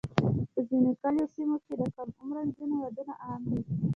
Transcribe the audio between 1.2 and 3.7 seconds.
سیمو کې د کم عمره نجونو ودونه عام دي.